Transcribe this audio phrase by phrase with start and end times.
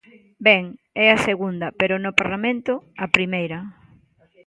[0.47, 0.63] Ben,
[1.03, 3.59] é a segunda, pero no Parlamento, a primeira.